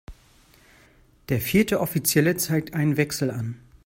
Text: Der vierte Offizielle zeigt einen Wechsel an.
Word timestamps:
Der 1.29 1.39
vierte 1.39 1.79
Offizielle 1.79 2.35
zeigt 2.35 2.73
einen 2.73 2.97
Wechsel 2.97 3.29
an. 3.29 3.59